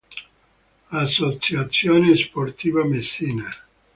Associazione 0.97 2.17
Sportiva 2.17 2.83
Messina 2.83 3.45